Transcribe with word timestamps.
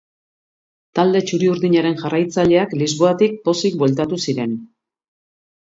Talde 0.99 1.21
txuri 1.31 1.49
urdinaren 1.55 1.99
jarraitzaileak 1.99 2.75
Lisboatik 2.83 3.39
pozik 3.45 3.79
bueltatu 3.85 4.23
ziren. 4.27 4.59